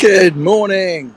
[0.00, 1.16] Good morning.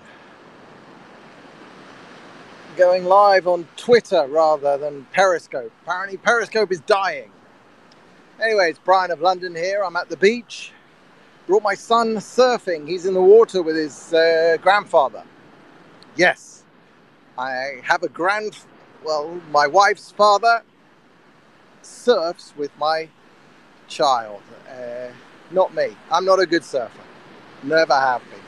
[2.77, 5.71] Going live on Twitter rather than Periscope.
[5.83, 7.29] Apparently, Periscope is dying.
[8.41, 9.83] Anyway, it's Brian of London here.
[9.83, 10.71] I'm at the beach.
[11.45, 12.87] Brought my son surfing.
[12.87, 15.23] He's in the water with his uh, grandfather.
[16.15, 16.63] Yes,
[17.37, 18.57] I have a grand.
[19.03, 20.63] Well, my wife's father
[21.83, 23.09] surfs with my
[23.87, 24.41] child.
[24.67, 25.09] Uh,
[25.51, 25.89] not me.
[26.11, 27.03] I'm not a good surfer.
[27.63, 28.40] Never have been.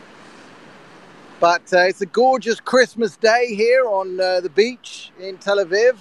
[1.44, 5.98] But uh, it's a gorgeous Christmas day here on uh, the beach in Tel Aviv.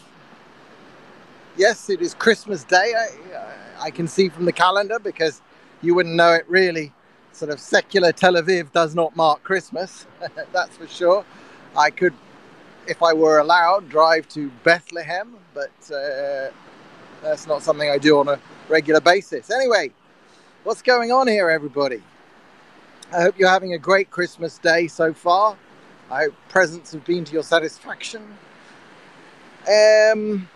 [1.56, 2.94] Yes, it is Christmas Day.
[2.96, 5.42] I, I, can see from the calendar because
[5.82, 6.92] you wouldn't know it really.
[7.32, 10.06] Sort of secular Tel Aviv does not mark Christmas,
[10.52, 11.24] that's for sure.
[11.76, 12.14] I could,
[12.86, 16.52] if I were allowed, drive to Bethlehem, but uh,
[17.20, 19.50] that's not something I do on a regular basis.
[19.50, 19.90] Anyway,
[20.62, 22.00] what's going on here, everybody?
[23.14, 25.54] I hope you're having a great Christmas day so far.
[26.10, 28.22] I hope presents have been to your satisfaction.
[29.68, 30.48] Um,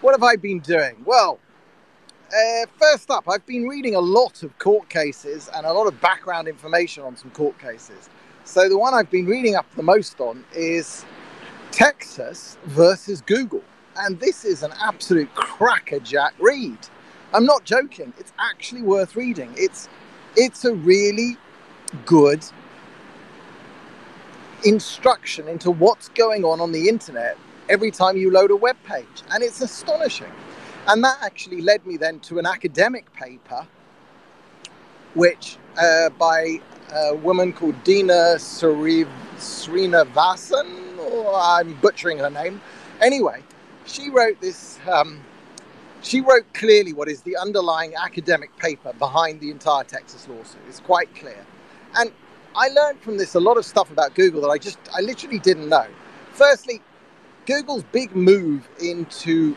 [0.00, 0.96] what have I been doing?
[1.04, 1.38] Well,
[2.28, 6.00] uh, first up, I've been reading a lot of court cases and a lot of
[6.00, 8.08] background information on some court cases.
[8.44, 11.04] So the one I've been reading up the most on is
[11.70, 13.62] Texas versus Google.
[13.98, 16.78] And this is an absolute crackerjack read.
[17.34, 18.14] I'm not joking.
[18.18, 19.52] It's actually worth reading.
[19.54, 19.90] It's
[20.36, 21.36] it's a really
[22.04, 22.44] good
[24.64, 29.22] instruction into what's going on on the internet every time you load a web page.
[29.30, 30.32] And it's astonishing.
[30.86, 33.66] And that actually led me then to an academic paper,
[35.14, 36.60] which uh, by
[36.94, 39.08] a woman called Dina Srinivasan,
[40.98, 42.60] or I'm butchering her name.
[43.00, 43.42] Anyway,
[43.84, 45.20] she wrote this um,
[46.06, 50.60] she wrote clearly what is the underlying academic paper behind the entire Texas lawsuit.
[50.68, 51.44] It's quite clear.
[51.96, 52.12] And
[52.54, 55.40] I learned from this a lot of stuff about Google that I just, I literally
[55.40, 55.86] didn't know.
[56.32, 56.80] Firstly,
[57.44, 59.56] Google's big move into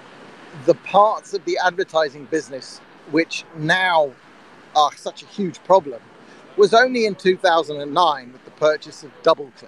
[0.65, 2.79] the parts of the advertising business
[3.11, 4.11] which now
[4.75, 6.01] are such a huge problem
[6.57, 9.67] was only in 2009 with the purchase of DoubleClick.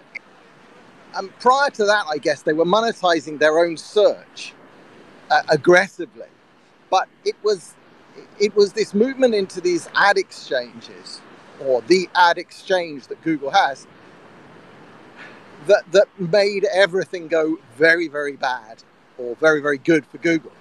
[1.15, 4.53] And prior to that, I guess they were monetizing their own search
[5.29, 6.27] uh, aggressively
[6.91, 7.73] but it was
[8.39, 11.21] it was this movement into these ad exchanges
[11.59, 13.87] or the ad exchange that Google has
[15.65, 18.83] that that made everything go very very bad
[19.17, 20.51] or very very good for Google.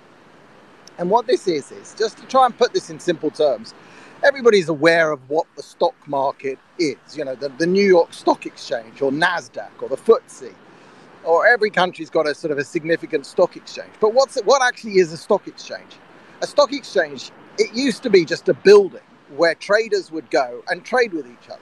[0.97, 3.75] And what this is is just to try and put this in simple terms.
[4.23, 8.45] Everybody's aware of what the stock market is, you know, the, the New York Stock
[8.45, 10.53] Exchange or NASDAQ or the FTSE
[11.25, 13.93] or every country's got a sort of a significant stock exchange.
[14.01, 15.93] But what's what actually is a stock exchange?
[16.43, 19.03] A stock exchange, it used to be just a building
[19.37, 21.61] where traders would go and trade with each other.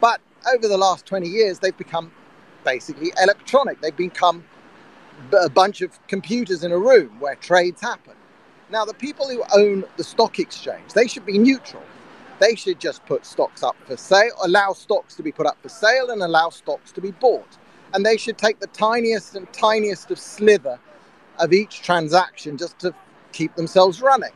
[0.00, 0.20] But
[0.52, 2.10] over the last 20 years, they've become
[2.64, 3.80] basically electronic.
[3.80, 4.44] They've become
[5.38, 8.14] a bunch of computers in a room where trades happen.
[8.70, 11.82] Now, the people who own the stock exchange, they should be neutral.
[12.38, 15.68] They should just put stocks up for sale, allow stocks to be put up for
[15.68, 17.58] sale, and allow stocks to be bought.
[17.94, 20.78] And they should take the tiniest and tiniest of slither
[21.38, 22.94] of each transaction just to
[23.38, 24.32] keep themselves running.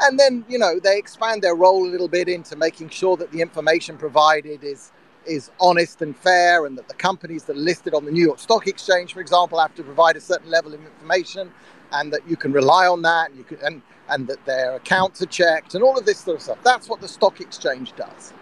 [0.00, 3.32] And then, you know, they expand their role a little bit into making sure that
[3.32, 4.92] the information provided is
[5.26, 8.38] is honest and fair and that the companies that are listed on the New York
[8.38, 11.50] Stock Exchange, for example, have to provide a certain level of information
[11.92, 13.80] and that you can rely on that and you can and,
[14.10, 16.58] and that their accounts are checked and all of this sort of stuff.
[16.62, 18.34] That's what the stock exchange does.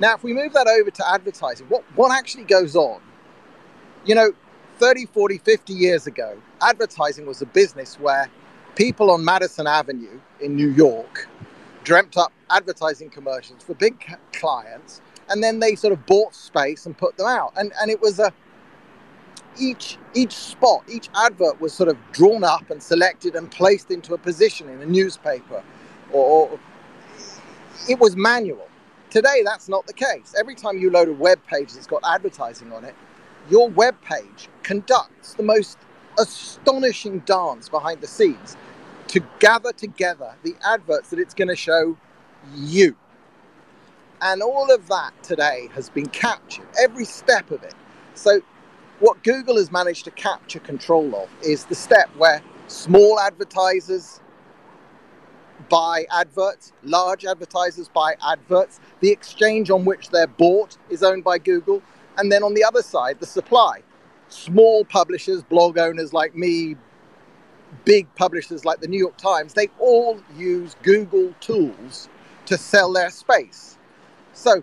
[0.00, 3.00] Now, if we move that over to advertising, what, what actually goes on?
[4.04, 4.32] You know,
[4.78, 8.28] 30, 40, 50 years ago, advertising was a business where
[8.76, 11.28] people on Madison Avenue in New York
[11.84, 16.96] dreamt up advertising commercials for big clients, and then they sort of bought space and
[16.96, 17.52] put them out.
[17.56, 18.32] And and it was a
[19.58, 24.14] each each spot, each advert was sort of drawn up and selected and placed into
[24.14, 25.62] a position in a newspaper,
[26.12, 26.60] or, or
[27.88, 28.66] it was manual.
[29.10, 30.34] Today, that's not the case.
[30.38, 32.94] Every time you load a web page that's got advertising on it,
[33.50, 35.78] your web page conducts the most
[36.18, 38.56] astonishing dance behind the scenes
[39.08, 41.96] to gather together the adverts that it's going to show
[42.54, 42.96] you.
[44.22, 47.74] And all of that today has been captured, every step of it.
[48.14, 48.40] So,
[48.98, 54.20] what Google has managed to capture control of is the step where small advertisers
[55.70, 61.38] buy adverts, large advertisers buy adverts, the exchange on which they're bought is owned by
[61.38, 61.82] Google,
[62.18, 63.82] and then on the other side, the supply
[64.28, 66.76] small publishers, blog owners like me,
[67.84, 72.08] big publishers like the New York Times, they all use Google tools
[72.46, 73.78] to sell their space.
[74.32, 74.62] So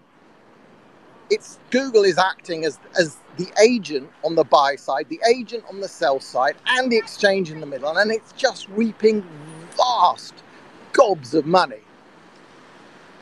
[1.30, 5.80] it's Google is acting as as the agent on the buy side, the agent on
[5.80, 9.24] the sell side, and the exchange in the middle, and it's just reaping
[9.76, 10.34] vast
[10.94, 11.82] gobs of money.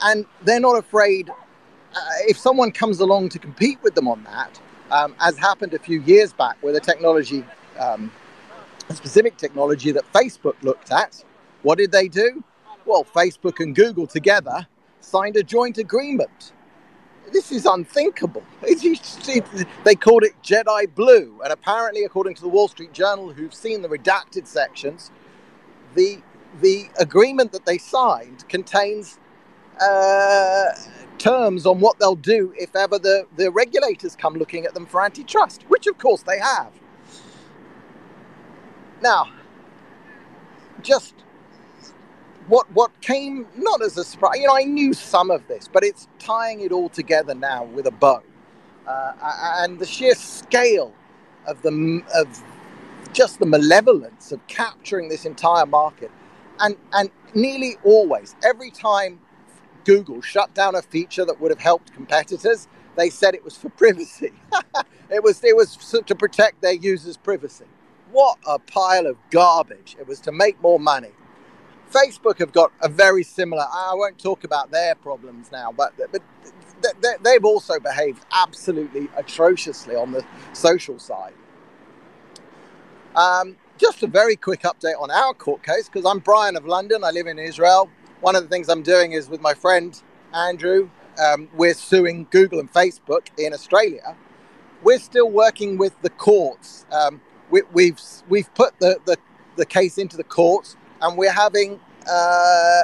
[0.01, 4.59] And they're not afraid uh, if someone comes along to compete with them on that,
[4.91, 7.43] um, as happened a few years back with a technology,
[7.79, 8.11] um,
[8.89, 11.23] a specific technology that Facebook looked at.
[11.63, 12.43] What did they do?
[12.85, 14.67] Well, Facebook and Google together
[15.01, 16.53] signed a joint agreement
[17.31, 18.43] this is unthinkable.
[18.61, 23.81] they called it Jedi Blue, and apparently, according to the Wall Street Journal, who've seen
[23.81, 25.11] the redacted sections,
[25.95, 26.21] the
[26.61, 29.19] the agreement that they signed contains
[29.81, 30.71] uh,
[31.17, 35.03] terms on what they'll do if ever the, the regulators come looking at them for
[35.03, 36.71] antitrust, which of course they have.
[39.06, 39.28] Now,
[40.81, 41.13] just
[42.48, 44.40] what what came not as a surprise.
[44.40, 47.88] You know, I knew some of this, but it's tying it all together now with
[47.88, 48.24] a bow,
[48.88, 49.13] uh,
[49.60, 50.94] and the sheer scale
[51.48, 52.44] of the of
[53.13, 56.12] just the malevolence of capturing this entire market,
[56.60, 59.19] and and nearly always, every time
[59.86, 62.68] Google shut down a feature that would have helped competitors,
[62.98, 64.34] they said it was for privacy.
[65.10, 67.66] it was it was to protect their users' privacy.
[68.15, 69.97] What a pile of garbage!
[70.00, 71.12] It was to make more money.
[71.91, 73.65] Facebook have got a very similar.
[73.69, 76.21] I won't talk about their problems now, but but
[77.25, 81.33] they've also behaved absolutely atrociously on the social side.
[83.17, 87.03] Um, just a very quick update on our court case because I'm Brian of London.
[87.03, 87.89] I live in Israel.
[88.21, 90.01] One of the things I'm doing is with my friend
[90.33, 90.89] Andrew.
[91.21, 94.15] Um, we're suing Google and Facebook in Australia.
[94.83, 96.85] We're still working with the courts.
[96.94, 97.19] Um,
[97.50, 98.00] we, have we've,
[98.30, 99.18] we've put the, the,
[99.56, 102.83] the case into the courts and we're having uh,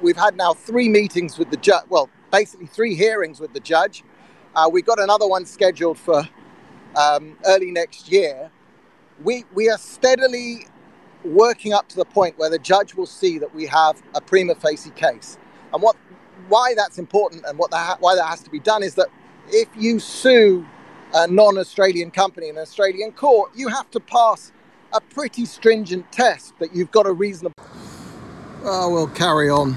[0.00, 1.84] we've had now three meetings with the judge.
[1.88, 4.04] Well, basically three hearings with the judge.
[4.54, 6.28] Uh, we've got another one scheduled for
[6.96, 8.50] um, early next year.
[9.22, 10.66] We we are steadily
[11.24, 14.54] working up to the point where the judge will see that we have a prima
[14.54, 15.38] facie case.
[15.72, 15.96] And what
[16.48, 19.08] why that's important and what that why that has to be done is that
[19.48, 20.66] if you sue
[21.14, 24.52] a non-Australian company in an Australian court, you have to pass
[24.92, 27.54] a pretty stringent test that you've got a reasonable.
[28.62, 29.76] Oh, we'll carry on.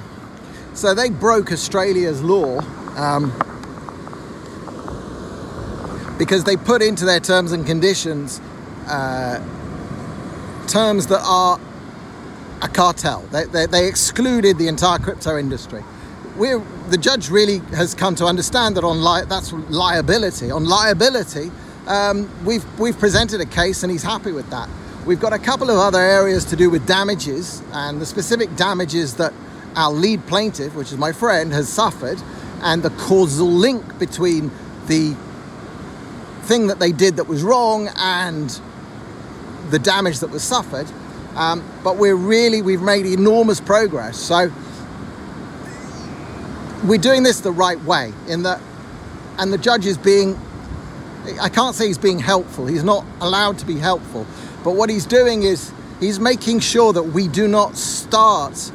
[0.74, 2.60] So they broke Australia's law
[2.98, 3.32] um,
[6.18, 8.42] because they put into their terms and conditions
[8.88, 9.40] uh,
[10.68, 11.60] terms that are
[12.62, 13.22] a cartel.
[13.32, 15.84] They, they, they, excluded the entire crypto industry.
[16.38, 16.60] We're,
[16.90, 20.50] the judge really has come to understand that on li- that's liability.
[20.50, 21.52] On liability,
[21.86, 24.68] um, we've we've presented a case and he's happy with that.
[25.06, 29.16] We've got a couple of other areas to do with damages, and the specific damages
[29.18, 29.34] that
[29.76, 32.22] our lead plaintiff, which is my friend, has suffered,
[32.62, 34.50] and the causal link between
[34.88, 35.16] the
[36.44, 38.60] thing that they did that was wrong and
[39.70, 40.88] the damage that was suffered.
[41.36, 44.18] Um, but we're really, we've made enormous progress.
[44.18, 44.52] So
[46.84, 48.62] we're doing this the right way in that,
[49.38, 50.40] and the judge is being,
[51.40, 54.26] I can't say he's being helpful, he's not allowed to be helpful.
[54.64, 58.72] But what he's doing is he's making sure that we do not start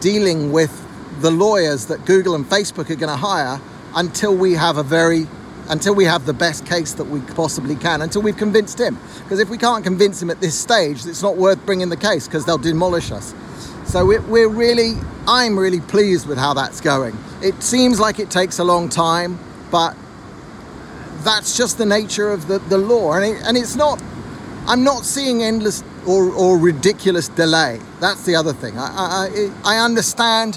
[0.00, 0.78] dealing with
[1.20, 3.60] the lawyers that Google and Facebook are going to hire
[3.94, 5.26] until we have a very
[5.68, 8.98] until we have the best case that we possibly can until we've convinced him.
[9.22, 12.26] Because if we can't convince him at this stage it's not worth bringing the case
[12.26, 13.32] because they'll demolish us
[13.92, 14.94] so we're really
[15.28, 19.38] i'm really pleased with how that's going it seems like it takes a long time
[19.70, 19.94] but
[21.24, 24.02] that's just the nature of the, the law and, it, and it's not
[24.66, 27.80] I'm not seeing endless or, or ridiculous delay.
[28.00, 28.78] That's the other thing.
[28.78, 30.56] I, I, I understand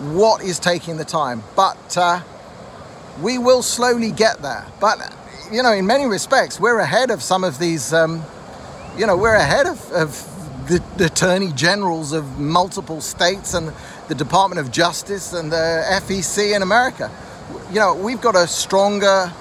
[0.00, 2.20] what is taking the time, but uh,
[3.22, 4.66] we will slowly get there.
[4.80, 5.14] But,
[5.52, 8.24] you know, in many respects, we're ahead of some of these, um,
[8.98, 10.35] you know, we're ahead of, of
[10.68, 13.72] the, the attorney generals of multiple states and
[14.08, 17.10] the Department of Justice and the FTC in America.
[17.70, 19.32] You know, we've got a stronger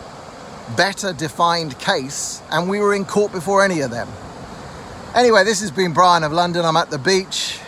[0.75, 4.07] better defined case, and we were in court before any of them.
[5.15, 6.65] Anyway, this has been Brian of London.
[6.65, 7.59] I'm at the beach.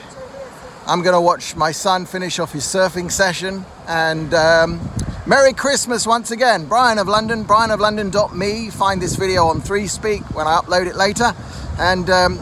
[0.85, 3.65] I'm going to watch my son finish off his surfing session.
[3.87, 4.81] And um,
[5.25, 6.65] Merry Christmas once again.
[6.65, 8.69] Brian of London, brianoflondon.me.
[8.69, 11.33] Find this video on 3Speak when I upload it later.
[11.79, 12.39] And um,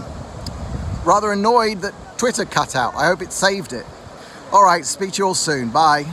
[1.06, 2.96] rather annoyed that Twitter cut out.
[2.96, 3.86] I hope it saved it.
[4.52, 5.70] All right, speak to you all soon.
[5.70, 6.06] Bye.